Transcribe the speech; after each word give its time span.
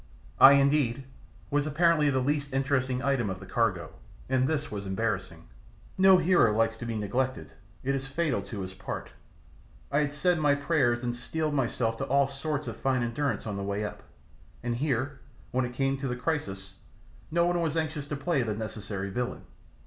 I, 0.39 0.53
indeed, 0.53 1.03
was 1.51 1.67
apparently 1.67 2.09
the 2.09 2.17
least 2.19 2.53
interesting 2.53 3.03
item 3.03 3.29
of 3.29 3.39
the 3.39 3.45
cargo, 3.45 3.91
and 4.27 4.47
this 4.47 4.71
was 4.71 4.87
embarrassing. 4.87 5.47
No 5.95 6.17
hero 6.17 6.51
likes 6.57 6.75
to 6.77 6.87
be 6.87 6.97
neglected, 6.97 7.51
it 7.83 7.93
is 7.93 8.07
fatal 8.07 8.41
to 8.41 8.61
his 8.61 8.73
part. 8.73 9.11
I 9.91 9.99
had 9.99 10.15
said 10.15 10.39
my 10.39 10.55
prayers 10.55 11.03
and 11.03 11.15
steeled 11.15 11.53
myself 11.53 11.97
to 11.97 12.05
all 12.05 12.27
sorts 12.27 12.67
of 12.67 12.77
fine 12.77 13.03
endurance 13.03 13.45
on 13.45 13.57
the 13.57 13.63
way 13.63 13.85
up, 13.85 14.01
and 14.63 14.75
here, 14.75 15.19
when 15.51 15.65
it 15.65 15.73
came 15.75 15.97
to 15.97 16.07
the 16.07 16.15
crisis, 16.15 16.73
no 17.29 17.45
one 17.45 17.61
was 17.61 17.77
anxious 17.77 18.07
to 18.07 18.15
play 18.15 18.41
the 18.41 18.55
necessary 18.55 19.11
villain. 19.11 19.43